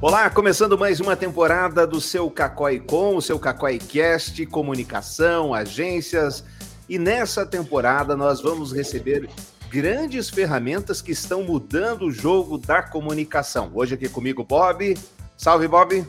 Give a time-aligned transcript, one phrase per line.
[0.00, 6.44] Olá, começando mais uma temporada do seu Cacói Com, o seu Cacói Cast, comunicação, agências.
[6.88, 9.28] E nessa temporada nós vamos receber
[9.68, 13.72] grandes ferramentas que estão mudando o jogo da comunicação.
[13.74, 14.96] Hoje aqui comigo, Bob.
[15.36, 16.06] Salve, Bob.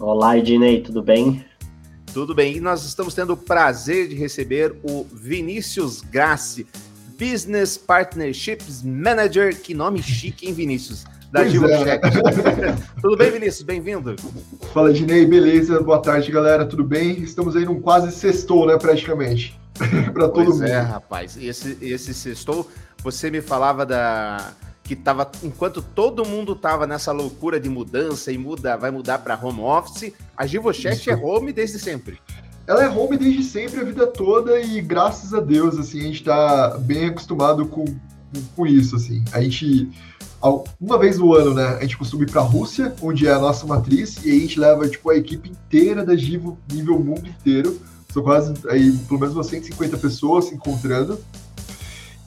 [0.00, 1.44] Olá, Ednei, tudo bem?
[2.12, 2.56] Tudo bem.
[2.56, 6.66] E nós estamos tendo o prazer de receber o Vinícius Grassi,
[7.16, 9.56] Business Partnerships Manager.
[9.60, 11.06] Que nome chique, hein, Vinícius?
[11.30, 11.98] Da Gil é.
[13.00, 13.62] tudo bem, Vinícius?
[13.62, 14.16] Bem-vindo.
[14.72, 15.80] Fala, Dinei, beleza?
[15.82, 16.64] Boa tarde, galera.
[16.64, 17.20] Tudo bem?
[17.20, 19.58] Estamos aí num quase sextou, né, praticamente.
[20.12, 20.66] para todo pois é, mundo.
[20.66, 21.36] é, rapaz.
[21.36, 22.68] Esse, esse sextou,
[23.02, 28.38] você me falava da que tava enquanto todo mundo tava nessa loucura de mudança e
[28.38, 32.18] muda, vai mudar para home office, a Givochat é home desde sempre.
[32.66, 36.20] Ela é home desde sempre a vida toda e graças a Deus assim a gente
[36.20, 37.84] está bem acostumado com,
[38.54, 39.24] com isso assim.
[39.32, 39.90] A gente
[40.80, 43.40] uma vez no ano, né, a gente costuma ir para a Rússia, onde é a
[43.40, 47.26] nossa matriz, e aí a gente leva tipo a equipe inteira da Givo, nível mundo
[47.26, 47.80] inteiro.
[48.12, 51.18] São quase aí pelo menos umas 150 pessoas se encontrando.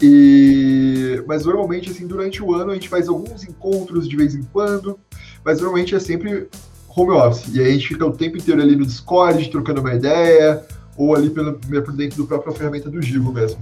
[0.01, 4.43] E mas normalmente assim, durante o ano a gente faz alguns encontros de vez em
[4.43, 4.99] quando,
[5.45, 6.49] mas normalmente é sempre
[6.89, 7.53] home office.
[7.53, 10.65] E aí a gente fica o tempo inteiro ali no Discord, trocando uma ideia,
[10.97, 11.53] ou ali pelo,
[11.93, 13.59] dentro do próprio ferramenta do Givo mesmo.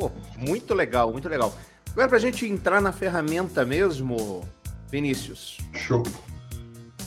[0.00, 1.54] Pô, muito legal, muito legal.
[1.92, 4.42] Agora, para a gente entrar na ferramenta mesmo,
[4.90, 5.58] Vinícius.
[5.74, 6.02] Show.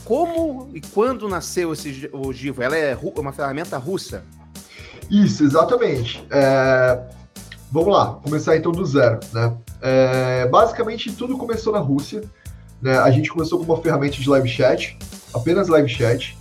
[0.05, 2.61] Como e quando nasceu esse, o Givo?
[2.61, 4.23] Ela é uma ferramenta russa?
[5.09, 6.23] Isso, exatamente.
[6.29, 7.01] É...
[7.71, 9.19] Vamos lá, começar então do zero.
[9.33, 9.57] Né?
[9.81, 10.47] É...
[10.47, 12.21] Basicamente, tudo começou na Rússia.
[12.79, 12.95] Né?
[12.99, 14.99] A gente começou com uma ferramenta de live chat,
[15.33, 16.37] apenas live chat.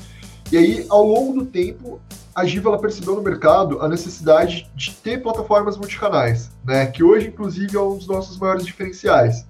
[0.51, 1.99] E aí, ao longo do tempo,
[2.35, 6.87] a Giva ela percebeu no mercado a necessidade de ter plataformas multicanais, né?
[6.87, 9.47] Que hoje, inclusive, é um dos nossos maiores diferenciais.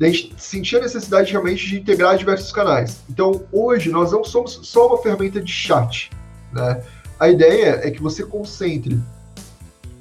[0.00, 3.02] A gente sentia a necessidade realmente de integrar diversos canais.
[3.08, 6.10] Então, hoje, nós não somos só uma ferramenta de chat,
[6.52, 6.82] né?
[7.18, 9.00] A ideia é que você concentre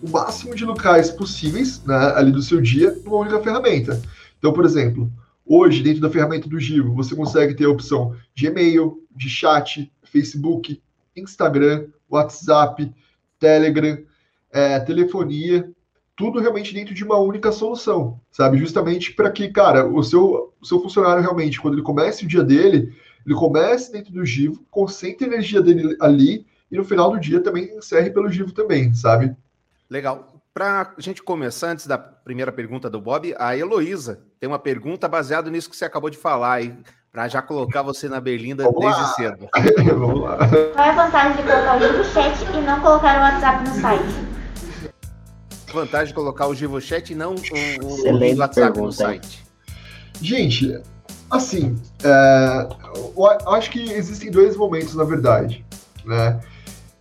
[0.02, 4.02] o máximo de locais possíveis né, ali do seu dia numa única ferramenta.
[4.38, 5.10] Então, por exemplo,
[5.46, 9.92] hoje, dentro da ferramenta do Givo, você consegue ter a opção de e-mail, de chat,
[10.04, 10.82] Facebook,
[11.16, 12.92] Instagram, WhatsApp,
[13.40, 13.98] Telegram,
[14.52, 15.70] é, telefonia,
[16.16, 18.58] tudo realmente dentro de uma única solução, sabe?
[18.58, 22.44] Justamente para que, cara, o seu, o seu funcionário realmente, quando ele comece o dia
[22.44, 27.20] dele, ele comece dentro do Givo, concentre a energia dele ali e no final do
[27.20, 29.36] dia também encerre pelo Givo também, sabe?
[29.90, 30.42] Legal.
[30.54, 35.08] Para a gente começar, antes da primeira pergunta do Bob, a Heloísa tem uma pergunta
[35.08, 36.62] baseada nisso que você acabou de falar.
[36.64, 36.78] E
[37.14, 39.08] para já colocar você na berlinda Vamos desde lá.
[39.14, 39.48] cedo.
[40.00, 40.38] Vamos lá.
[40.74, 43.76] Qual é a vantagem de colocar o Givo Chat e não colocar o WhatsApp no
[43.76, 44.94] site?
[45.72, 48.82] Vantagem de colocar o Givo Chat e não o, o WhatsApp pergunta.
[48.82, 49.46] no site.
[50.20, 50.82] Gente,
[51.30, 52.68] assim, é,
[53.16, 55.64] eu acho que existem dois momentos, na verdade.
[56.04, 56.40] Né?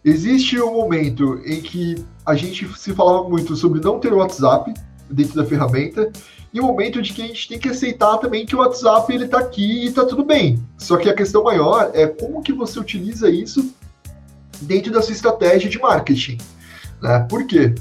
[0.04, 4.18] Existe o um momento em que a gente se falava muito sobre não ter o
[4.18, 4.74] WhatsApp
[5.08, 6.12] dentro da ferramenta,
[6.52, 9.24] e o momento de que a gente tem que aceitar também que o WhatsApp ele
[9.24, 10.62] está aqui e está tudo bem.
[10.76, 13.72] Só que a questão maior é como que você utiliza isso
[14.60, 16.38] dentro da sua estratégia de marketing.
[17.00, 17.26] Né?
[17.28, 17.74] Por quê?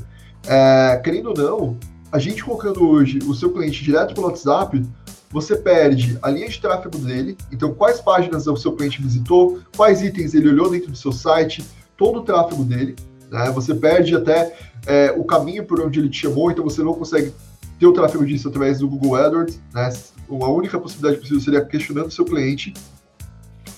[0.48, 1.78] É, querendo ou não,
[2.12, 4.82] a gente colocando hoje o seu cliente direto pelo WhatsApp,
[5.30, 10.02] você perde a linha de tráfego dele, então quais páginas o seu cliente visitou, quais
[10.02, 11.64] itens ele olhou dentro do seu site,
[11.98, 12.96] todo o tráfego dele.
[13.30, 13.52] Né?
[13.52, 14.56] Você perde até
[14.86, 17.34] é, o caminho por onde ele te chamou, então você não consegue
[17.82, 19.92] ter o tráfego disso através do Google AdWords, né?
[20.30, 22.76] A única possibilidade possível seria questionando o seu cliente.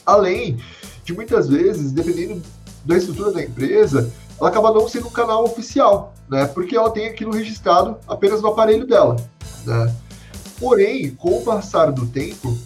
[0.06, 0.58] Além
[1.06, 2.42] de muitas vezes, dependendo
[2.84, 6.46] da estrutura da empresa, ela acaba não sendo um canal oficial, né?
[6.46, 9.16] Porque ela tem aquilo registrado apenas no aparelho dela,
[9.66, 9.96] né?
[10.60, 12.58] Porém, com o passar do tempo,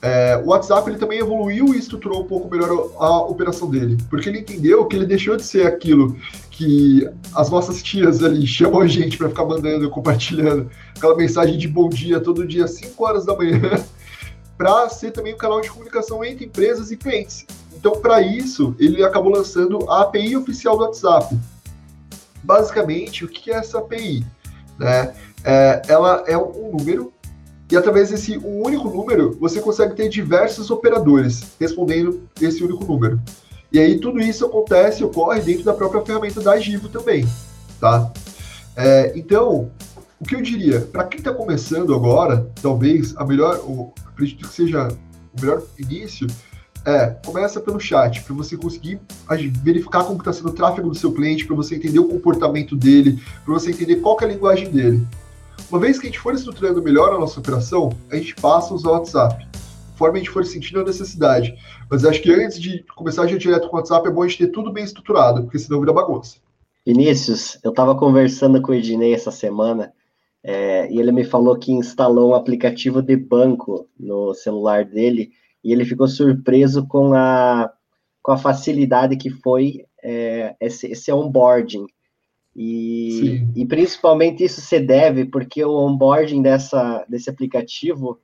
[0.00, 2.68] é, o WhatsApp ele também evoluiu e estruturou um pouco melhor
[3.00, 6.16] a operação dele, porque ele entendeu que ele deixou de ser aquilo
[6.54, 11.66] que as nossas tias ali chamam a gente para ficar mandando, compartilhando aquela mensagem de
[11.66, 13.60] bom dia todo dia, 5 horas da manhã,
[14.56, 17.44] para ser também um canal de comunicação entre empresas e clientes.
[17.76, 21.36] Então, para isso, ele acabou lançando a API oficial do WhatsApp.
[22.40, 24.24] Basicamente, o que é essa API?
[24.78, 25.12] Né?
[25.42, 27.12] É, ela é um número
[27.68, 33.20] e através desse um único número, você consegue ter diversos operadores respondendo esse único número.
[33.74, 37.26] E aí tudo isso acontece, ocorre dentro da própria ferramenta da Givo também,
[37.80, 38.08] tá?
[38.76, 39.68] É, então,
[40.20, 43.60] o que eu diria, para quem está começando agora, talvez a melhor,
[44.06, 44.86] acredito que seja
[45.36, 46.28] o melhor início,
[46.86, 49.00] é, começa pelo chat, para você conseguir
[49.64, 53.20] verificar como está sendo o tráfego do seu cliente, para você entender o comportamento dele,
[53.44, 55.04] para você entender qual é a linguagem dele.
[55.68, 58.76] Uma vez que a gente for estruturando melhor a nossa operação, a gente passa a
[58.76, 59.48] usar o WhatsApp.
[59.94, 61.56] Conforme a gente for sentindo a necessidade.
[61.88, 64.28] Mas acho que antes de começar a gente direto com o WhatsApp, é bom a
[64.28, 66.38] gente ter tudo bem estruturado, porque senão vira bagunça.
[66.84, 69.92] Vinícius, eu estava conversando com o Ednei essa semana
[70.42, 75.30] é, e ele me falou que instalou um aplicativo de banco no celular dele
[75.62, 77.72] e ele ficou surpreso com a,
[78.20, 81.86] com a facilidade que foi é, esse, esse onboarding.
[82.54, 88.20] E, e, principalmente isso se deve porque o onboarding dessa, desse aplicativo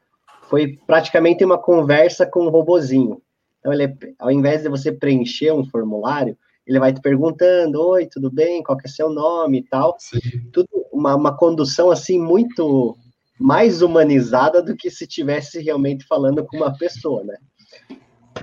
[0.50, 3.23] foi praticamente uma conversa com um robozinho.
[3.61, 6.37] Então, ele, ao invés de você preencher um formulário,
[6.67, 8.62] ele vai te perguntando, oi, tudo bem?
[8.62, 9.97] Qual que é seu nome e tal.
[9.99, 10.19] Sim.
[10.52, 12.97] Tudo uma, uma condução assim muito
[13.38, 17.37] mais humanizada do que se tivesse realmente falando com uma pessoa, né?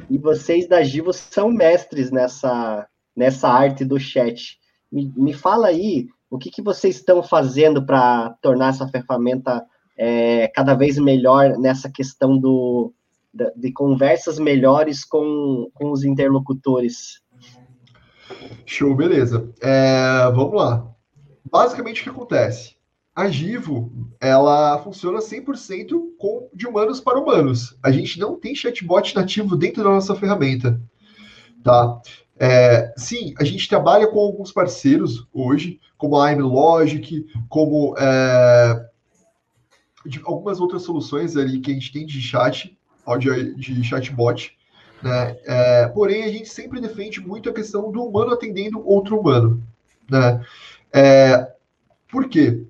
[0.09, 4.57] E vocês da Givo são mestres nessa, nessa arte do chat.
[4.91, 9.65] Me, me fala aí o que, que vocês estão fazendo para tornar essa ferramenta
[9.97, 12.93] é, cada vez melhor nessa questão do,
[13.33, 17.21] de, de conversas melhores com, com os interlocutores.
[18.65, 19.51] Show, beleza.
[19.61, 20.87] É, vamos lá.
[21.49, 22.75] Basicamente, o que acontece?
[23.15, 25.89] A Givo, ela funciona 100%
[26.19, 27.75] com, de humanos para humanos.
[27.81, 30.79] A gente não tem chatbot nativo dentro da nossa ferramenta,
[31.63, 31.99] tá?
[32.39, 38.85] É, sim, a gente trabalha com alguns parceiros hoje, como a iMlogic, como é,
[40.23, 44.57] algumas outras soluções ali que a gente tem de chat, áudio de chatbot,
[45.01, 45.37] né?
[45.45, 49.63] É, porém, a gente sempre defende muito a questão do humano atendendo outro humano,
[50.09, 50.43] né?
[50.93, 51.51] É,
[52.09, 52.65] por quê?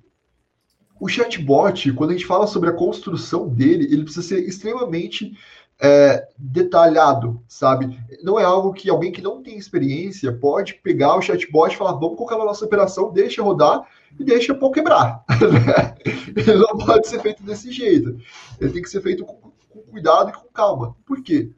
[1.00, 5.36] O chatbot, quando a gente fala sobre a construção dele, ele precisa ser extremamente
[5.80, 7.98] é, detalhado, sabe?
[8.22, 11.92] Não é algo que alguém que não tem experiência pode pegar o chatbot e falar,
[11.92, 13.86] vamos colocar na nossa operação, deixa rodar
[14.18, 15.24] e deixa pau quebrar.
[16.34, 18.18] ele não pode ser feito desse jeito.
[18.60, 20.96] Ele tem que ser feito com, com cuidado e com calma.
[21.06, 21.50] Por quê?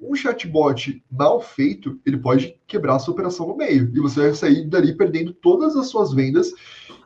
[0.00, 3.90] Um chatbot mal feito, ele pode quebrar a sua operação no meio.
[3.94, 6.52] E você vai sair dali perdendo todas as suas vendas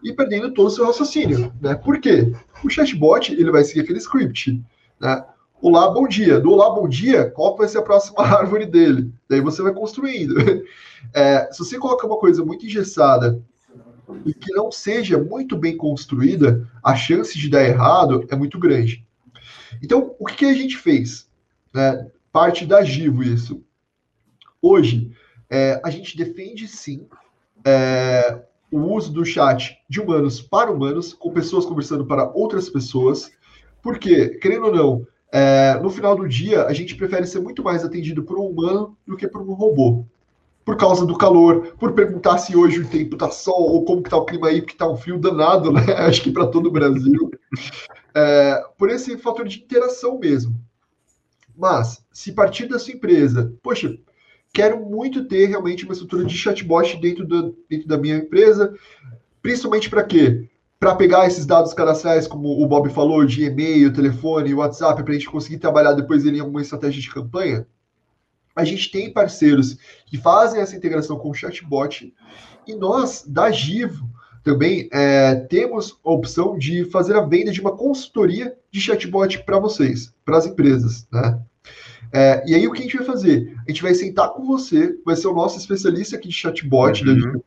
[0.02, 1.52] e perdendo todo o seu raciocínio.
[1.60, 1.74] Né?
[1.74, 2.32] Por quê?
[2.62, 4.62] O chatbot ele vai seguir aquele script.
[5.00, 5.24] Né?
[5.62, 6.40] Olá, bom dia.
[6.40, 9.12] Do Olá, bom dia, qual vai ser a próxima árvore dele?
[9.28, 10.34] Daí você vai construindo.
[11.12, 13.42] É, se você colocar uma coisa muito engessada
[14.24, 19.04] e que não seja muito bem construída, a chance de dar errado é muito grande.
[19.82, 21.28] Então, o que, que a gente fez?
[21.74, 23.64] É, parte da Givo isso.
[24.62, 25.10] Hoje,
[25.50, 27.08] é, a gente defende sim
[27.64, 33.32] é, o uso do chat de humanos para humanos, com pessoas conversando para outras pessoas,
[33.82, 37.82] porque, querendo ou não, é, no final do dia, a gente prefere ser muito mais
[37.82, 40.04] atendido por um humano do que por um robô.
[40.62, 44.10] Por causa do calor, por perguntar se hoje o tempo tá sol, ou como que
[44.10, 45.80] tá o clima aí, porque tá um frio danado, né?
[46.06, 47.30] Acho que para todo o Brasil.
[48.14, 50.54] É, por esse fator de interação mesmo.
[51.56, 53.98] Mas, se partir da sua empresa, poxa,
[54.52, 58.74] quero muito ter realmente uma estrutura de chatbot dentro, do, dentro da minha empresa,
[59.40, 60.48] principalmente para quê?
[60.82, 65.14] Para pegar esses dados cadastrais, como o Bob falou, de e-mail, telefone, WhatsApp, para a
[65.14, 67.64] gente conseguir trabalhar depois ele em alguma estratégia de campanha.
[68.56, 72.12] A gente tem parceiros que fazem essa integração com o chatbot
[72.66, 74.10] e nós, da Givo,
[74.42, 79.60] também é, temos a opção de fazer a venda de uma consultoria de chatbot para
[79.60, 81.40] vocês, para as empresas, né?
[82.12, 83.56] É, e aí o que a gente vai fazer?
[83.68, 87.12] A gente vai sentar com você, vai ser o nosso especialista aqui de chatbot, né?
[87.12, 87.40] uhum.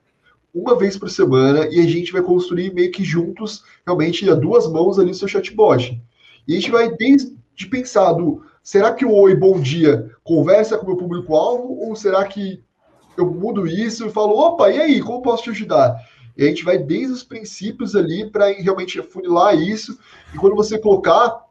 [0.55, 4.65] Uma vez por semana, e a gente vai construir meio que juntos, realmente, a duas
[4.71, 6.01] mãos ali o seu chatbot.
[6.47, 7.35] E a gente vai desde
[7.69, 12.23] pensar do, será que o Oi Bom Dia conversa com o meu público-alvo, ou será
[12.23, 12.63] que
[13.17, 15.97] eu mudo isso e falo, opa, e aí, como posso te ajudar?
[16.37, 19.97] E a gente vai desde os princípios ali para realmente afunilar isso.
[20.33, 21.43] E quando você colocar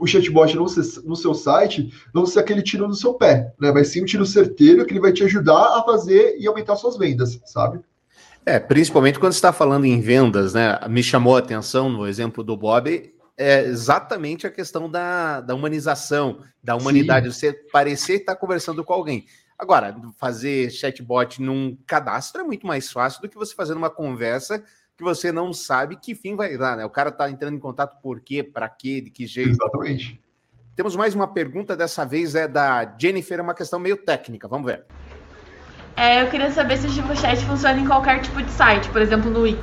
[0.00, 0.64] o chatbot no,
[1.04, 3.72] no seu site, não ser aquele tiro no seu pé, né?
[3.72, 6.96] Vai ser um tiro certeiro que ele vai te ajudar a fazer e aumentar suas
[6.96, 7.80] vendas, sabe?
[8.46, 10.78] É, principalmente quando está falando em vendas, né?
[10.88, 16.38] Me chamou a atenção no exemplo do Bob, é exatamente a questão da, da humanização,
[16.62, 17.32] da humanidade, Sim.
[17.32, 19.26] você parecer estar conversando com alguém.
[19.58, 24.62] Agora, fazer chatbot num cadastro é muito mais fácil do que você fazer uma conversa
[24.96, 26.84] que você não sabe que fim vai dar, né?
[26.84, 29.50] O cara tá entrando em contato por quê, para quê, de que jeito.
[29.50, 30.20] Exatamente.
[30.76, 34.66] Temos mais uma pergunta, dessa vez é da Jennifer, é uma questão meio técnica, vamos
[34.66, 34.84] ver.
[35.96, 39.30] É, eu queria saber se o GivoChat funciona em qualquer tipo de site, por exemplo,
[39.30, 39.58] no Wix.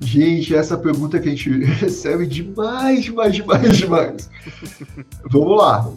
[0.00, 4.30] Gente, essa pergunta que a gente recebe demais, demais, demais, demais.
[5.30, 5.90] Vamos lá.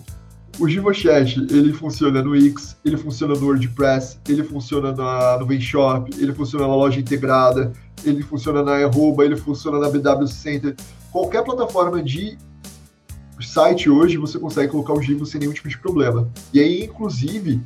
[0.57, 6.09] O GivoChat, ele funciona no Wix, ele funciona no WordPress, ele funciona na, no Venshop,
[6.17, 7.73] ele funciona na loja integrada,
[8.03, 10.75] ele funciona na Arroba, ele funciona na BW Center.
[11.11, 12.37] Qualquer plataforma de
[13.39, 16.27] site hoje você consegue colocar o Givo sem nenhum tipo de problema.
[16.53, 17.61] E aí, inclusive,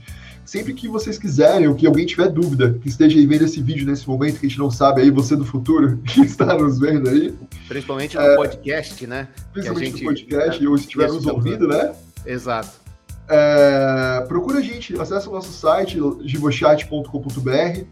[0.51, 3.87] sempre que vocês quiserem, ou que alguém tiver dúvida, que esteja aí vendo esse vídeo
[3.87, 7.09] nesse momento, que a gente não sabe aí, você do futuro, que está nos vendo
[7.09, 7.33] aí.
[7.69, 9.29] Principalmente no é, podcast, né?
[9.53, 11.95] Principalmente gente, no podcast, ou se estiver nos ouvindo, né?
[12.25, 12.81] Exato.
[13.29, 17.85] É, procura a gente, acessa o nosso site, givochat.com.br.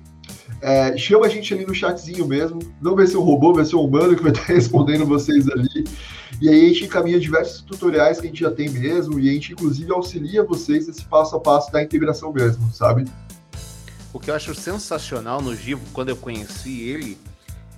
[0.61, 2.59] É, chama a gente ali no chatzinho mesmo.
[2.81, 5.85] Não vai ser um robô, vai ser um humano que vai estar respondendo vocês ali.
[6.41, 9.33] E aí a gente encaminha diversos tutoriais que a gente já tem mesmo, e a
[9.33, 13.05] gente inclusive auxilia vocês nesse passo a passo da integração mesmo, sabe?
[14.13, 17.17] O que eu acho sensacional no Givo, quando eu conheci ele,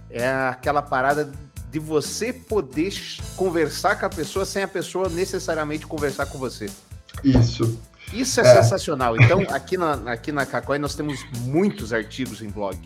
[0.09, 1.31] é aquela parada
[1.71, 2.93] de você poder
[3.35, 6.69] conversar com a pessoa sem a pessoa necessariamente conversar com você.
[7.23, 7.79] Isso.
[8.13, 8.61] Isso é, é.
[8.61, 9.15] sensacional.
[9.17, 12.77] Então, aqui na, aqui na Cacói nós temos muitos artigos em blog.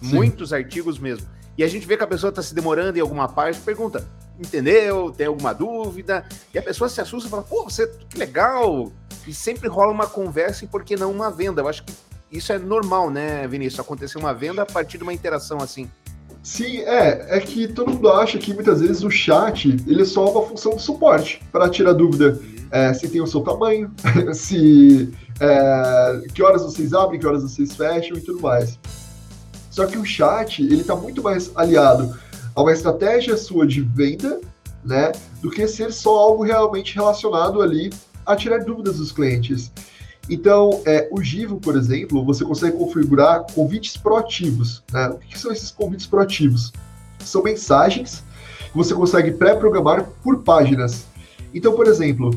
[0.00, 0.14] Sim.
[0.14, 1.26] Muitos artigos mesmo.
[1.56, 4.06] E a gente vê que a pessoa está se demorando em alguma parte, pergunta,
[4.38, 5.12] entendeu?
[5.12, 6.24] Tem alguma dúvida?
[6.52, 8.90] E a pessoa se assusta e fala, pô, você, que legal!
[9.26, 11.60] E sempre rola uma conversa e por que não uma venda?
[11.60, 11.92] Eu acho que
[12.30, 13.80] isso é normal, né, Vinícius?
[13.80, 15.88] Acontecer uma venda a partir de uma interação assim.
[16.42, 17.36] Sim, é.
[17.36, 20.74] É que todo mundo acha que muitas vezes o chat ele é só uma função
[20.74, 22.40] de suporte para tirar dúvida
[22.72, 23.90] é, se tem o seu tamanho,
[24.32, 28.78] se é, que horas vocês abrem, que horas vocês fecham e tudo mais.
[29.70, 32.18] Só que o chat ele está muito mais aliado
[32.54, 34.40] a uma estratégia sua de venda,
[34.84, 37.90] né, do que ser só algo realmente relacionado ali
[38.24, 39.70] a tirar dúvidas dos clientes.
[40.30, 44.82] Então, é, o Givo, por exemplo, você consegue configurar convites proativos.
[44.92, 45.08] Né?
[45.08, 46.72] O que são esses convites proativos?
[47.18, 48.22] São mensagens
[48.70, 51.06] que você consegue pré-programar por páginas.
[51.52, 52.30] Então, por exemplo,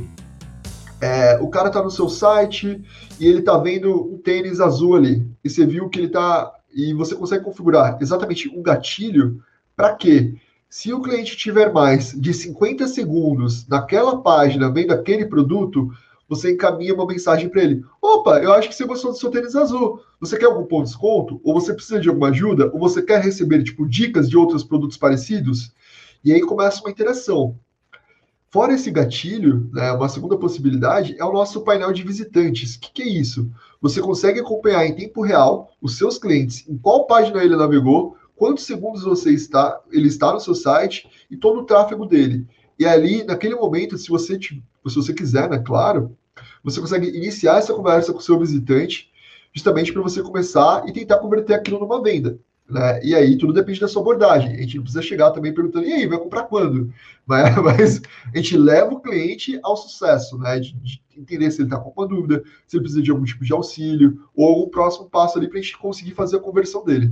[1.02, 2.82] é, o cara tá no seu site
[3.20, 5.28] e ele tá vendo um tênis azul ali.
[5.44, 6.52] E você viu que ele tá.
[6.74, 9.42] E você consegue configurar exatamente um gatilho
[9.76, 10.36] para quê?
[10.70, 15.90] Se o cliente tiver mais de 50 segundos naquela página vendo aquele produto,
[16.28, 17.84] você encaminha uma mensagem para ele.
[18.02, 20.02] Opa, eu acho que você gostou do seu tênis azul.
[20.20, 21.40] Você quer algum ponto de desconto?
[21.44, 22.70] Ou você precisa de alguma ajuda?
[22.74, 25.72] Ou você quer receber, tipo, dicas de outros produtos parecidos?
[26.24, 27.58] E aí começa uma interação.
[28.56, 32.76] Fora esse gatilho, né, uma segunda possibilidade é o nosso painel de visitantes.
[32.76, 33.52] O que, que, é isso?
[33.82, 38.64] Você consegue acompanhar em tempo real os seus clientes, em qual página ele navegou, quantos
[38.64, 42.48] segundos você está, ele está no seu site e todo o tráfego dele.
[42.80, 46.16] E ali, naquele momento, se você, se você quiser, né, claro,
[46.64, 49.12] você consegue iniciar essa conversa com o seu visitante,
[49.54, 52.40] justamente para você começar e tentar converter aquilo numa venda.
[52.70, 53.00] Né?
[53.04, 54.56] E aí tudo depende da sua abordagem.
[54.56, 56.92] A gente não precisa chegar também perguntando, e aí, vai comprar quando?
[57.26, 58.02] Mas, mas
[58.34, 60.60] a gente leva o cliente ao sucesso, né?
[60.60, 63.46] De, de entender se ele está com alguma dúvida, se ele precisa de algum tipo
[63.46, 67.12] de auxílio, ou algum próximo passo ali para a gente conseguir fazer a conversão dele.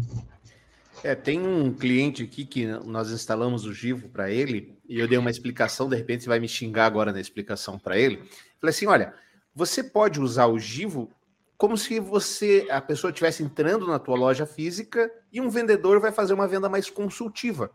[1.03, 5.17] É, tem um cliente aqui que nós instalamos o Givo para ele, e eu dei
[5.17, 8.17] uma explicação, de repente vai me xingar agora na explicação para ele.
[8.60, 9.13] Falei assim: olha,
[9.53, 11.10] você pode usar o Givo
[11.57, 16.12] como se você, a pessoa estivesse entrando na tua loja física e um vendedor vai
[16.12, 17.72] fazer uma venda mais consultiva.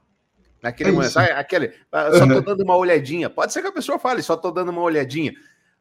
[0.63, 3.31] Naquele é momento, sabe, aquele, ah, só estou dando uma olhadinha.
[3.31, 5.33] Pode ser que a pessoa fale, só estou dando uma olhadinha.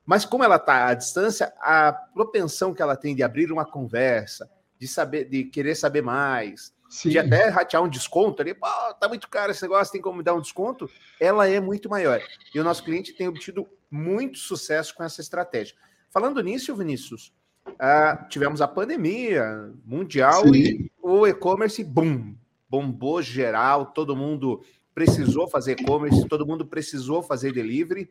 [0.05, 4.49] Mas como ela está à distância, a propensão que ela tem de abrir uma conversa,
[4.79, 7.09] de saber, de querer saber mais, Sim.
[7.09, 8.67] de até ratear um desconto ali, pô,
[8.99, 10.89] tá muito caro esse negócio, tem como me dar um desconto,
[11.19, 12.21] ela é muito maior.
[12.53, 15.75] E o nosso cliente tem obtido muito sucesso com essa estratégia.
[16.09, 17.33] Falando nisso, Vinícius,
[17.73, 20.55] uh, tivemos a pandemia mundial Sim.
[20.55, 22.35] e o e-commerce, boom,
[22.69, 24.61] bombou geral, todo mundo
[24.93, 28.09] precisou fazer e-commerce, todo mundo precisou fazer delivery.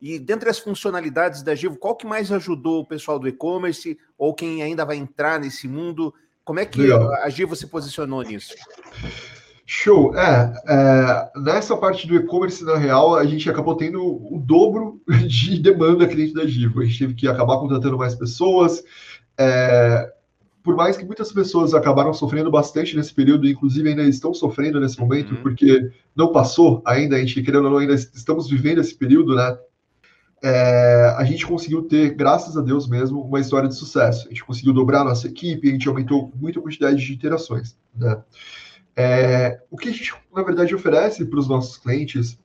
[0.00, 4.32] E dentre as funcionalidades da Givo, qual que mais ajudou o pessoal do e-commerce ou
[4.32, 6.14] quem ainda vai entrar nesse mundo?
[6.44, 7.12] Como é que Legal.
[7.14, 8.54] a Givo se posicionou nisso?
[9.70, 10.16] Show.
[10.16, 14.98] É, é, nessa parte do e-commerce, na real, a gente acabou tendo o dobro
[15.28, 16.80] de demanda cliente da Givo.
[16.80, 18.82] A gente teve que acabar contratando mais pessoas.
[19.38, 20.10] É,
[20.62, 24.98] por mais que muitas pessoas acabaram sofrendo bastante nesse período, inclusive ainda estão sofrendo nesse
[24.98, 25.42] momento, uhum.
[25.42, 29.58] porque não passou ainda, a gente, querendo ou não, ainda estamos vivendo esse período, né?
[30.42, 34.28] É, a gente conseguiu ter, graças a Deus mesmo, uma história de sucesso.
[34.28, 37.76] A gente conseguiu dobrar a nossa equipe, a gente aumentou muito a quantidade de interações,
[37.94, 38.16] né?
[39.00, 42.36] É, o que a gente, na verdade, oferece para os nossos clientes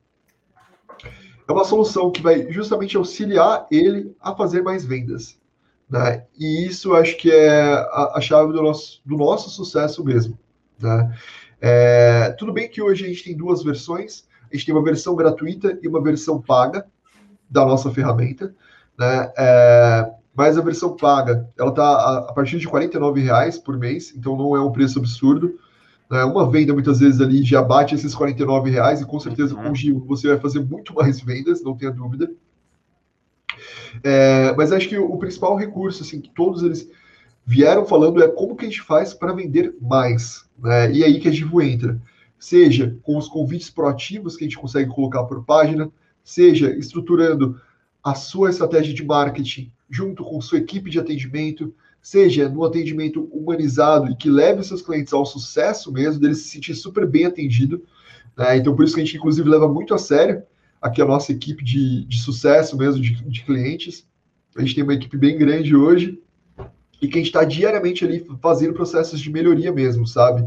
[1.48, 5.42] é uma solução que vai justamente auxiliar ele a fazer mais vendas.
[5.90, 6.24] Né?
[6.38, 10.38] E isso acho que é a, a chave do nosso, do nosso sucesso mesmo.
[10.80, 11.18] Né?
[11.60, 15.16] É, tudo bem que hoje a gente tem duas versões, a gente tem uma versão
[15.16, 16.86] gratuita e uma versão paga
[17.50, 18.54] da nossa ferramenta,
[18.96, 19.32] né?
[19.36, 24.14] É, mas a versão paga, ela está a, a, partir de R$ reais por mês,
[24.16, 25.60] então não é um preço absurdo
[26.10, 26.24] Né?
[26.24, 29.76] Uma venda muitas vezes ali já bate esses 49 reais e com certeza com o
[29.76, 32.32] Gil você vai fazer muito mais vendas, não tenha dúvida.
[34.04, 36.90] É, mas acho que o, principal recurso, assim, que todos eles
[37.46, 40.46] vieram falando é como que a gente faz para vender mais.
[40.58, 40.92] Né?
[40.94, 42.02] E aí que a Givo entra.
[42.40, 45.90] Seja com os convites proativos que a gente consegue colocar por página,
[46.24, 47.60] seja estruturando
[48.04, 54.12] a sua estratégia de marketing junto com sua equipe de atendimento, seja no atendimento humanizado
[54.12, 57.82] e que leve seus clientes ao sucesso mesmo, dele se sentir super bem atendido.
[58.38, 58.58] Né?
[58.58, 60.44] Então, por isso que a gente, inclusive, leva muito a sério
[60.82, 64.06] aqui a nossa equipe de, de sucesso mesmo, de, de clientes.
[64.54, 66.22] A gente tem uma equipe bem grande hoje
[67.02, 70.46] e que a gente está diariamente ali fazendo processos de melhoria mesmo, sabe?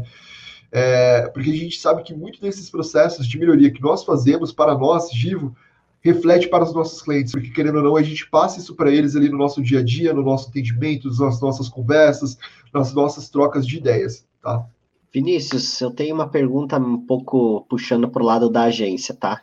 [0.71, 4.77] É, porque a gente sabe que muito desses processos de melhoria que nós fazemos para
[4.77, 5.55] nós, Givo,
[6.01, 9.15] reflete para os nossos clientes, porque querendo ou não, a gente passa isso para eles
[9.15, 12.37] ali no nosso dia a dia, no nosso atendimento, nas nossas conversas,
[12.73, 14.65] nas nossas trocas de ideias, tá?
[15.13, 19.41] Vinícius, eu tenho uma pergunta um pouco puxando para o lado da agência, tá?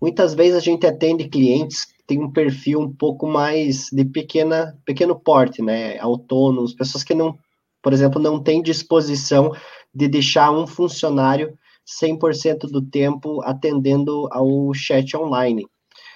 [0.00, 4.76] Muitas vezes a gente atende clientes que têm um perfil um pouco mais de pequena,
[4.84, 5.98] pequeno porte, né?
[5.98, 7.38] Autônomos, pessoas que não,
[7.82, 9.52] por exemplo, não têm disposição
[9.94, 15.66] de deixar um funcionário 100% do tempo atendendo ao chat online.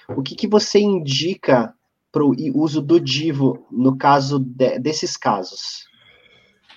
[0.09, 1.73] O que, que você indica
[2.11, 5.89] para o uso do Divo no caso de, desses casos?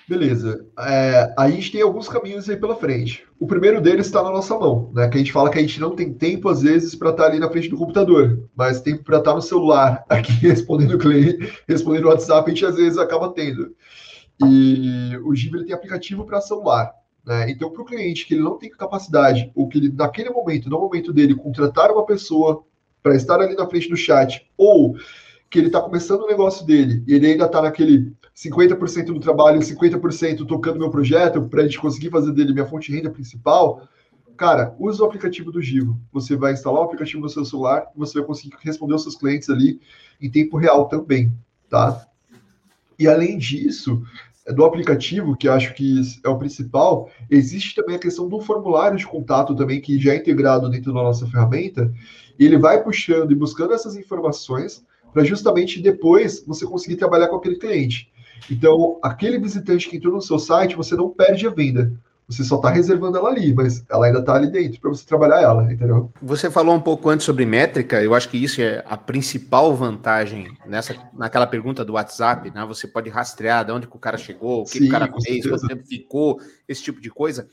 [0.07, 0.65] Beleza.
[0.79, 3.25] É, a gente tem alguns caminhos aí pela frente.
[3.39, 5.09] O primeiro deles está na nossa mão, né?
[5.09, 7.29] Que a gente fala que a gente não tem tempo, às vezes, para estar tá
[7.29, 10.99] ali na frente do computador, mas tempo para estar tá no celular, aqui respondendo o
[10.99, 13.75] cliente, respondendo o WhatsApp, a gente às vezes acaba tendo.
[14.45, 16.93] E o Divo ele tem aplicativo para celular.
[17.25, 17.49] Né?
[17.49, 20.79] Então, para o cliente que ele não tem capacidade, ou que ele, naquele momento, no
[20.79, 22.63] momento dele, contratar uma pessoa
[23.01, 24.95] para estar ali na frente do chat, ou
[25.49, 29.59] que ele está começando o negócio dele e ele ainda está naquele 50% do trabalho,
[29.59, 33.87] 50% tocando meu projeto, para a gente conseguir fazer dele minha fonte de renda principal,
[34.35, 35.99] cara, use o aplicativo do Givo.
[36.11, 39.15] Você vai instalar o aplicativo no seu celular e você vai conseguir responder os seus
[39.15, 39.79] clientes ali
[40.19, 41.31] em tempo real também,
[41.69, 42.05] tá?
[42.99, 44.03] E além disso,
[44.53, 49.07] do aplicativo, que acho que é o principal, existe também a questão do formulário de
[49.07, 51.91] contato também, que já é integrado dentro da nossa ferramenta,
[52.37, 57.37] e ele vai puxando e buscando essas informações para justamente depois você conseguir trabalhar com
[57.37, 58.11] aquele cliente.
[58.51, 61.93] Então, aquele visitante que entrou no seu site, você não perde a venda.
[62.27, 65.41] Você só está reservando ela ali, mas ela ainda está ali dentro para você trabalhar
[65.41, 66.11] ela, entendeu?
[66.21, 70.57] Você falou um pouco antes sobre métrica, eu acho que isso é a principal vantagem
[70.65, 72.65] nessa, naquela pergunta do WhatsApp, né?
[72.65, 75.11] Você pode rastrear de onde que o cara chegou, o que, Sim, que o cara
[75.21, 77.47] fez, quanto tempo ficou, esse tipo de coisa.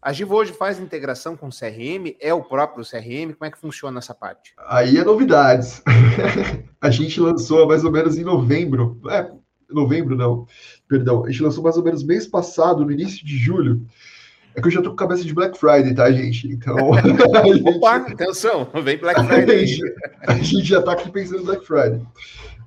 [0.00, 3.58] A Givo hoje faz integração com o CRM, é o próprio CRM, como é que
[3.58, 4.54] funciona essa parte?
[4.68, 5.82] Aí é novidades.
[6.80, 9.28] a gente lançou mais ou menos em novembro, é,
[9.68, 10.46] novembro não,
[10.86, 13.84] perdão, a gente lançou mais ou menos mês passado, no início de julho,
[14.58, 16.48] é que eu já tô com cabeça de Black Friday, tá, gente?
[16.48, 16.76] Então.
[17.44, 17.68] gente...
[17.68, 19.56] Opa, atenção, vem Black Friday.
[19.56, 19.94] A gente,
[20.26, 22.02] a gente já tá aqui pensando em Black Friday.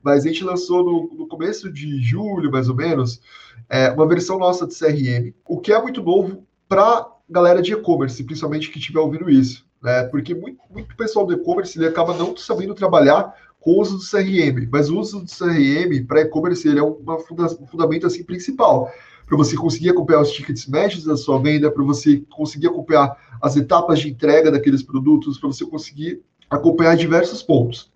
[0.01, 3.21] Mas a gente lançou no, no começo de julho, mais ou menos,
[3.69, 8.23] é, uma versão nossa de CRM, o que é muito novo para galera de e-commerce,
[8.23, 9.65] principalmente que estiver ouvindo isso.
[9.81, 10.03] Né?
[10.03, 14.03] Porque muito, muito pessoal do e-commerce ele acaba não sabendo trabalhar com o uso do
[14.03, 18.23] CRM, mas o uso do CRM para e-commerce ele é uma funda um fundamento assim
[18.23, 18.91] principal
[19.31, 23.55] para você conseguir acompanhar os tickets médios da sua venda, para você conseguir acompanhar as
[23.55, 27.89] etapas de entrega daqueles produtos, para você conseguir acompanhar diversos pontos.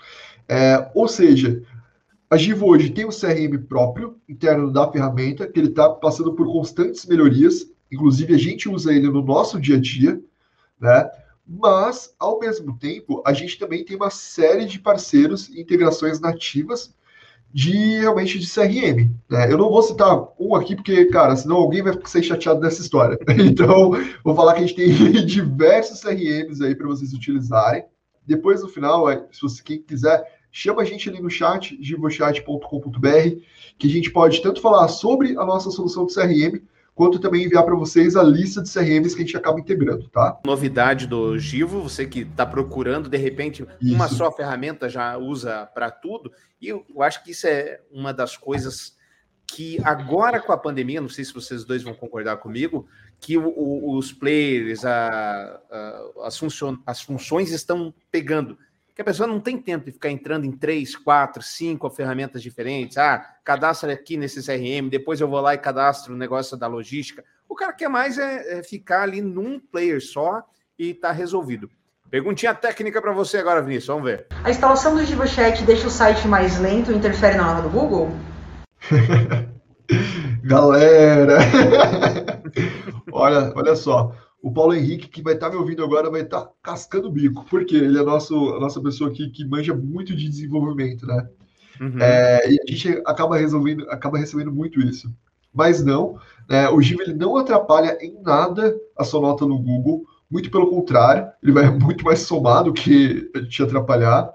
[0.47, 1.61] É, ou seja,
[2.29, 6.47] a Givo hoje tem um CRM próprio, interno da ferramenta, que ele está passando por
[6.47, 10.21] constantes melhorias, inclusive a gente usa ele no nosso dia a dia,
[10.79, 11.09] né?
[11.47, 16.93] Mas, ao mesmo tempo, a gente também tem uma série de parceiros e integrações nativas
[17.53, 19.09] de realmente de CRM.
[19.29, 19.51] Né?
[19.51, 23.17] Eu não vou citar um aqui, porque, cara, senão alguém vai ser chateado dessa história.
[23.39, 23.91] Então,
[24.23, 24.91] vou falar que a gente tem
[25.25, 27.85] diversos CRMs aí para vocês utilizarem.
[28.25, 33.39] Depois, no final, se você quem quiser, chama a gente ali no chat, givochat.com.br,
[33.77, 36.61] que a gente pode tanto falar sobre a nossa solução de CRM,
[36.95, 40.39] quanto também enviar para vocês a lista de CRMs que a gente acaba integrando, tá?
[40.45, 43.93] Novidade do Givo, você que está procurando, de repente, isso.
[43.93, 48.13] uma só ferramenta já usa para tudo, e eu, eu acho que isso é uma
[48.13, 48.95] das coisas
[49.45, 52.87] que agora com a pandemia, não sei se vocês dois vão concordar comigo,
[53.19, 56.39] que o, o, os players, a, a, as,
[56.85, 58.57] as funções estão pegando
[58.95, 62.97] que a pessoa não tem tempo de ficar entrando em três, quatro, cinco ferramentas diferentes.
[62.97, 67.21] Ah, cadastra aqui nesse CRM, depois eu vou lá e cadastro o negócio da logística.
[67.47, 70.41] O cara quer mais é, é ficar ali num player só
[70.79, 71.69] e tá resolvido.
[72.09, 74.27] Perguntinha técnica para você agora, Vinícius, vamos ver.
[74.43, 78.09] A instalação do GivoChat deixa o site mais lento e interfere na hora do Google?
[80.41, 81.39] Galera!
[83.11, 84.15] olha, olha só.
[84.45, 87.75] O Paulo Henrique, que vai estar me ouvindo agora, vai estar cascando o bico, porque
[87.75, 91.27] ele é nosso, a nossa pessoa aqui que manja muito de desenvolvimento, né?
[91.81, 91.99] Uhum.
[91.99, 95.11] É, e a gente acaba resolvendo, acaba recebendo muito isso.
[95.51, 100.05] Mas não, né, o Givo ele não atrapalha em nada a sua nota no Google,
[100.29, 104.31] muito pelo contrário, ele vai muito mais somar do que te atrapalhar.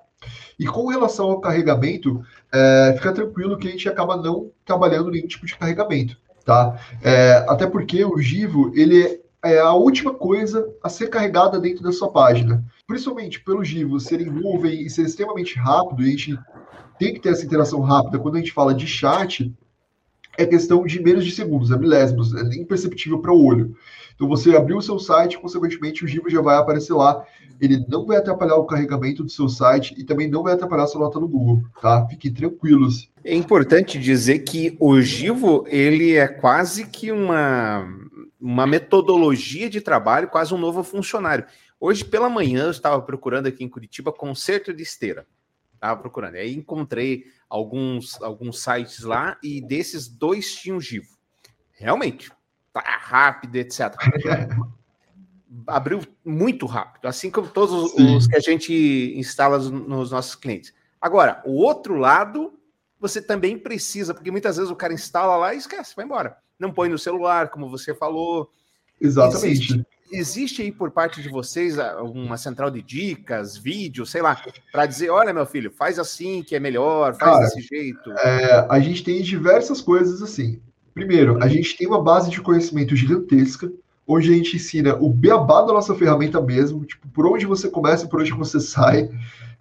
[0.59, 2.21] E com relação ao carregamento,
[2.53, 6.81] é, fica tranquilo que a gente acaba não trabalhando nenhum tipo de carregamento, tá?
[7.01, 11.93] É, até porque o Givo, ele é a última coisa a ser carregada dentro da
[11.93, 12.65] sua página.
[12.87, 16.39] Principalmente pelo Givo ser em nuvem e ser extremamente rápido, e a gente
[16.99, 18.19] tem que ter essa interação rápida.
[18.19, 19.53] Quando a gente fala de chat,
[20.37, 23.75] é questão de menos de segundos, é milésimos, é imperceptível para o olho.
[24.15, 27.25] Então você abriu o seu site, consequentemente o Givo já vai aparecer lá.
[27.59, 30.87] Ele não vai atrapalhar o carregamento do seu site e também não vai atrapalhar a
[30.87, 32.07] sua nota no Google, tá?
[32.07, 33.11] Fiquem tranquilos.
[33.23, 37.87] É importante dizer que o Givo, ele é quase que uma,
[38.41, 41.45] uma metodologia de trabalho, quase um novo funcionário.
[41.79, 45.27] Hoje pela manhã eu estava procurando aqui em Curitiba conserto de esteira.
[45.75, 46.35] Estava procurando.
[46.35, 51.17] Aí encontrei alguns, alguns sites lá e desses dois tinham Givo.
[51.73, 52.31] Realmente,
[52.73, 53.95] tá rápido, etc.
[55.67, 60.73] Abriu muito rápido, assim como todos os, os, que a gente instala nos nossos clientes.
[61.01, 62.60] Agora, o outro lado,
[63.01, 66.37] você também precisa, porque muitas vezes o cara instala lá e esquece, vai embora.
[66.59, 68.51] Não põe no celular, como você falou.
[69.01, 69.47] Exatamente.
[69.47, 74.85] Existe, existe aí por parte de vocês uma central de dicas, vídeos, sei lá, para
[74.85, 78.13] dizer, olha, meu filho, faz assim que é melhor, faz Cara, desse jeito?
[78.13, 80.61] É, a gente tem diversas coisas assim.
[80.93, 83.73] Primeiro, a gente tem uma base de conhecimento gigantesca,
[84.07, 88.05] onde a gente ensina o beabá da nossa ferramenta mesmo, tipo, por onde você começa
[88.05, 89.09] e por onde você sai,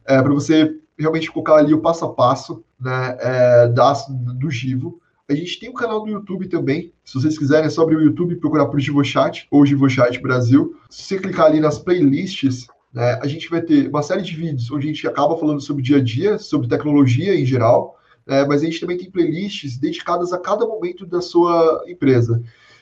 [0.05, 4.99] é, para você realmente colocar ali o passo a passo né, é, da, do Givo.
[5.29, 6.91] A gente tem um canal no YouTube também.
[7.05, 10.75] Se vocês quiserem, é só abrir o YouTube e procurar por GivoChat ou GivoChat Brasil.
[10.89, 14.69] Se você clicar ali nas playlists, né, a gente vai ter uma série de vídeos
[14.71, 18.61] onde a gente acaba falando sobre dia a dia, sobre tecnologia em geral, né, mas
[18.61, 22.41] a gente também tem playlists dedicadas a cada momento da sua empresa.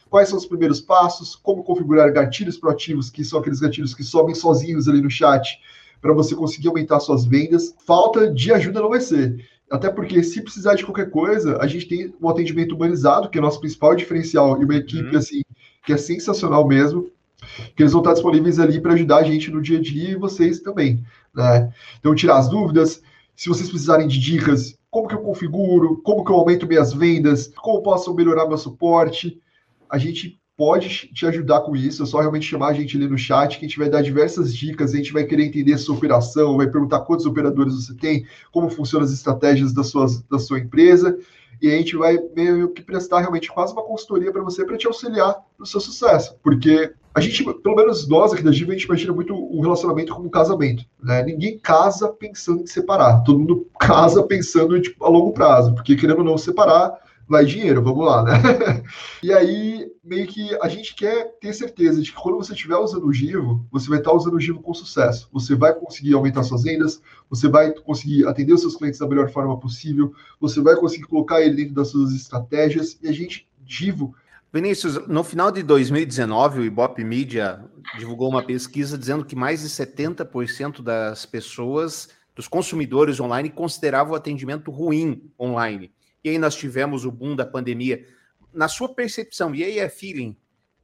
[0.10, 4.34] Quais são os primeiros passos, como configurar gatilhos proativos, que são aqueles gatilhos que sobem
[4.34, 5.60] sozinhos ali no chat,
[6.02, 7.74] para você conseguir aumentar suas vendas.
[7.86, 9.46] Falta de ajuda não vai ser.
[9.70, 13.42] Até porque, se precisar de qualquer coisa, a gente tem um atendimento humanizado, que é
[13.42, 15.18] o nosso principal diferencial, e uma equipe uhum.
[15.18, 15.42] assim,
[15.86, 17.10] que é sensacional mesmo,
[17.76, 20.16] que eles vão estar disponíveis ali para ajudar a gente no dia a dia e
[20.16, 21.04] vocês também.
[21.36, 21.72] Né?
[22.00, 23.02] Então, tirar as dúvidas.
[23.36, 27.52] Se vocês precisarem de dicas, como que eu configuro, como que eu aumento minhas vendas,
[27.58, 29.40] como posso melhorar meu suporte,
[29.90, 32.02] a gente pode te ajudar com isso.
[32.02, 34.54] É só realmente chamar a gente ali no chat, que a gente vai dar diversas
[34.54, 38.26] dicas, a gente vai querer entender a sua operação, vai perguntar quantos operadores você tem,
[38.52, 41.18] como funcionam as estratégias da sua, da sua empresa,
[41.62, 44.88] e a gente vai meio que prestar realmente quase uma consultoria para você para te
[44.88, 46.36] auxiliar no seu sucesso.
[46.44, 50.14] Porque a gente, pelo menos nós aqui da Giva, a gente imagina muito o relacionamento
[50.14, 50.84] como um casamento.
[51.02, 51.24] Né?
[51.24, 56.20] Ninguém casa pensando em separar, todo mundo casa pensando tipo, a longo prazo, porque querendo
[56.20, 58.32] ou não separar, vai dinheiro, vamos lá, né?
[59.22, 63.06] e aí, meio que a gente quer ter certeza de que quando você estiver usando
[63.06, 65.30] o Givo, você vai estar usando o Givo com sucesso.
[65.34, 69.30] Você vai conseguir aumentar suas vendas, você vai conseguir atender os seus clientes da melhor
[69.30, 74.16] forma possível, você vai conseguir colocar ele dentro das suas estratégias, e a gente, Givo.
[74.54, 77.64] Vinícius, no final de 2019, o Ibope Media
[77.98, 84.16] divulgou uma pesquisa dizendo que mais de 70% das pessoas, dos consumidores online, consideravam o
[84.16, 85.92] atendimento ruim online.
[86.28, 88.06] E aí nós tivemos o boom da pandemia.
[88.54, 90.36] Na sua percepção, e aí é feeling,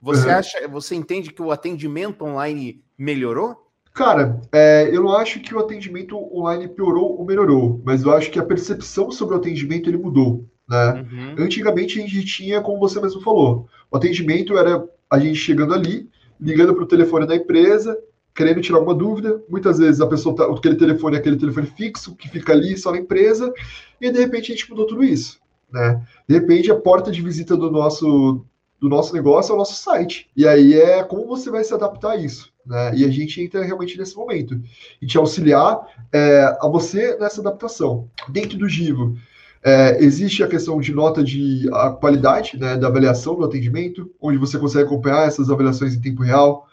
[0.01, 0.36] você uhum.
[0.36, 3.58] acha, você entende que o atendimento online melhorou?
[3.93, 8.32] Cara, é, eu não acho que o atendimento online piorou ou melhorou, mas eu acho
[8.32, 10.47] que a percepção sobre o atendimento ele mudou.
[10.67, 11.06] Né?
[11.12, 11.36] Uhum.
[11.43, 16.10] Antigamente a gente tinha, como você mesmo falou, o atendimento era a gente chegando ali,
[16.39, 17.97] ligando para o telefone da empresa,
[18.36, 19.41] querendo tirar alguma dúvida.
[19.50, 22.91] Muitas vezes a pessoa tá, aquele telefone é aquele telefone fixo que fica ali só
[22.91, 23.54] na empresa,
[24.00, 25.39] e de repente a gente mudou tudo isso.
[25.72, 26.02] Né?
[26.28, 28.46] De repente a porta de visita do nosso
[28.80, 30.30] do nosso negócio é o nosso site.
[30.36, 32.52] E aí é como você vai se adaptar a isso.
[32.65, 32.98] Né?
[32.98, 34.62] E a gente entra realmente nesse momento
[35.02, 35.80] e te auxiliar
[36.12, 38.10] é, a você nessa adaptação.
[38.28, 39.17] Dentro do Givo,
[39.63, 44.38] é, existe a questão de nota de a qualidade né, da avaliação do atendimento, onde
[44.38, 46.67] você consegue acompanhar essas avaliações em tempo real.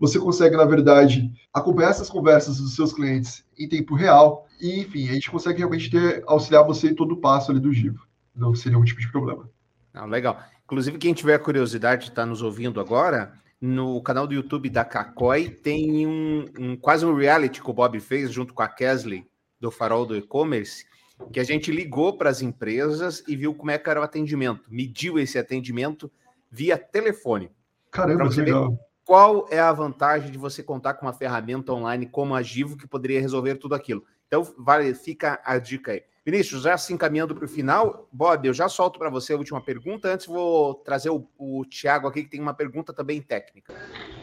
[0.00, 4.46] Você consegue, na verdade, acompanhar essas conversas dos seus clientes em tempo real.
[4.58, 7.72] E, enfim, a gente consegue realmente ter, auxiliar você em todo o passo ali do
[7.72, 8.06] Givo.
[8.34, 9.48] Não seria um tipo de problema.
[9.92, 10.42] Não, legal.
[10.64, 15.50] Inclusive, quem tiver curiosidade de estar nos ouvindo agora, no canal do YouTube da Cacói
[15.50, 19.26] tem um, um, quase um reality que o Bob fez junto com a Kesley
[19.60, 20.86] do Farol do E-Commerce,
[21.30, 24.64] que a gente ligou para as empresas e viu como é que era o atendimento,
[24.70, 26.10] mediu esse atendimento
[26.50, 27.50] via telefone.
[27.90, 28.78] Caramba, que legal.
[29.10, 32.86] Qual é a vantagem de você contar com uma ferramenta online como a Givo que
[32.86, 34.04] poderia resolver tudo aquilo?
[34.28, 36.02] Então, vale, fica a dica aí.
[36.24, 39.60] Vinícius, já se encaminhando para o final, Bob, eu já solto para você a última
[39.60, 40.12] pergunta.
[40.12, 43.74] Antes, vou trazer o, o Thiago aqui, que tem uma pergunta também técnica.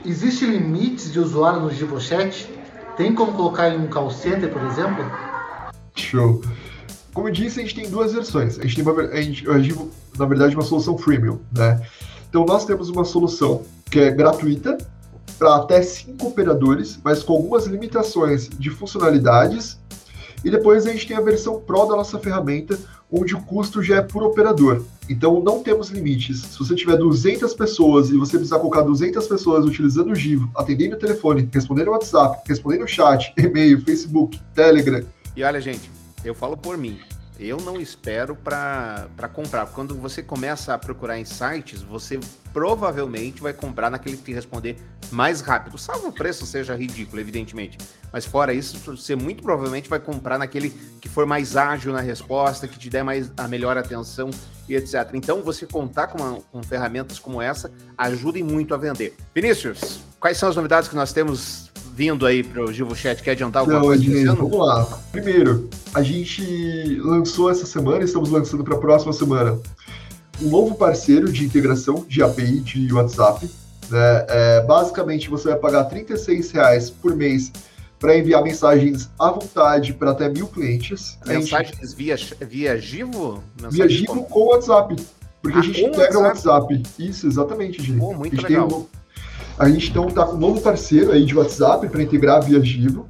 [0.06, 2.50] Existem limites de usuário no GivoChat?
[2.95, 5.04] Tem como colocar em um call center, por exemplo?
[5.97, 6.41] Show.
[7.13, 8.58] Como eu disse, a gente tem duas versões.
[8.58, 11.86] A gente tem, uma, a gente, a Givo, na verdade, uma solução freemium, né?
[12.38, 14.78] Então, nós temos uma solução que é gratuita
[15.39, 19.80] para até cinco operadores, mas com algumas limitações de funcionalidades
[20.45, 22.78] e depois a gente tem a versão Pro da nossa ferramenta,
[23.12, 24.84] onde o custo já é por operador.
[25.10, 26.41] Então não temos limites.
[26.41, 30.95] Se você tiver 200 pessoas e você precisar colocar 200 pessoas utilizando o Givo, atendendo
[30.95, 35.04] o telefone, respondendo o WhatsApp, respondendo o chat, e-mail, Facebook, Telegram.
[35.36, 35.89] E olha, gente,
[36.23, 37.00] eu falo por mim.
[37.39, 39.67] Eu não espero para comprar.
[39.67, 42.19] Quando você começa a procurar em sites, você
[42.52, 44.78] provavelmente vai comprar naquele que te responder
[45.12, 47.78] mais rápido, salvo o preço seja ridículo, evidentemente.
[48.12, 52.67] Mas fora isso, você muito provavelmente vai comprar naquele que for mais ágil na resposta,
[52.67, 54.30] que te der mais a melhor atenção
[54.67, 55.12] e etc.
[55.13, 59.15] Então, você contar com, uma, com ferramentas como essa ajuda muito a vender.
[59.34, 63.23] Vinícius, quais são as novidades que nós temos vindo aí para o Givo Chat?
[63.23, 64.03] Quer adiantar alguma Não, coisa?
[64.03, 64.86] Ednei, vamos lá.
[65.12, 69.60] Primeiro, a gente lançou essa semana, estamos lançando para a próxima semana,
[70.39, 73.49] um novo parceiro de integração de API de WhatsApp.
[73.89, 74.25] Né?
[74.29, 76.05] É, basicamente, você vai pagar R$
[76.53, 77.51] reais por mês
[77.97, 81.17] para enviar mensagens à vontade para até mil clientes.
[81.25, 81.95] Mensagens gente...
[81.95, 83.43] via, via Givo?
[83.60, 84.95] Mensagem via Givo com, WhatsApp.
[85.41, 86.75] Porque ah, a gente integra o WhatsApp.
[86.75, 86.83] WhatsApp.
[86.99, 87.97] Isso, exatamente, gente.
[87.97, 88.67] Pô, muito legal.
[88.67, 88.86] Um,
[89.58, 93.08] a gente então está com um novo parceiro aí de WhatsApp para integrar via Givo.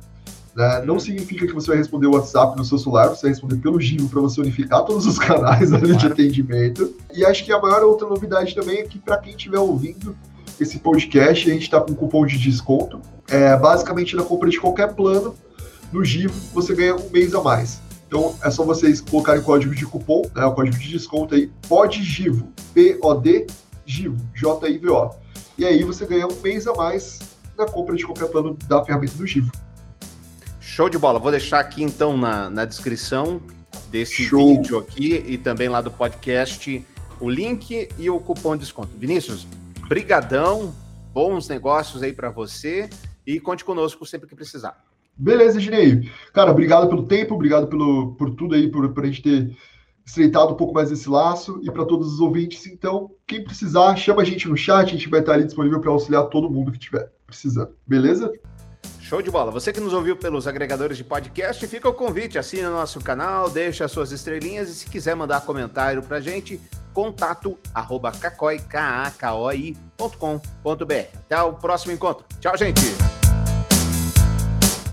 [0.56, 0.82] Né?
[0.86, 3.80] Não significa que você vai responder o WhatsApp no seu celular, você vai responder pelo
[3.80, 6.96] Givo para você unificar todos os canais ali de atendimento.
[7.14, 10.16] E acho que a maior outra novidade também é que para quem estiver ouvindo
[10.60, 13.00] esse podcast, a gente está com um cupom de desconto.
[13.28, 15.36] É, basicamente, na compra de qualquer plano
[15.92, 17.82] no Givo, você ganha um mês a mais.
[18.08, 21.52] Então é só vocês colocarem o código de cupom, né, o código de desconto aí,
[21.68, 23.48] PODGIVO, P-O-D,
[23.86, 25.27] GIVO, J-I-V-O.
[25.58, 27.20] E aí você ganha um mês a mais
[27.58, 29.52] na compra de qualquer plano da ferramenta do Givo.
[30.60, 31.18] Show de bola.
[31.18, 33.42] Vou deixar aqui então na, na descrição
[33.90, 34.56] desse Show.
[34.56, 36.86] vídeo aqui e também lá do podcast
[37.20, 38.90] o link e o cupom de desconto.
[38.96, 39.48] Vinícius,
[39.88, 40.76] brigadão,
[41.12, 42.88] bons negócios aí para você
[43.26, 44.86] e conte conosco sempre que precisar.
[45.16, 46.12] Beleza, Ginei.
[46.32, 49.58] Cara, obrigado pelo tempo, obrigado pelo, por tudo aí, por, por a gente ter
[50.08, 52.66] estreitado um pouco mais esse laço e para todos os ouvintes.
[52.66, 55.92] Então, quem precisar, chama a gente no chat, a gente vai estar ali disponível para
[55.92, 57.72] auxiliar todo mundo que estiver precisando.
[57.86, 58.32] Beleza?
[59.02, 59.52] Show de bola.
[59.52, 63.50] Você que nos ouviu pelos agregadores de podcast, fica o convite, assine o nosso canal,
[63.50, 66.60] deixa as suas estrelinhas e se quiser mandar comentário pra gente,
[66.94, 69.76] contato arroba cacoi.com.br.
[71.16, 72.26] Até o próximo encontro.
[72.40, 73.27] Tchau, gente!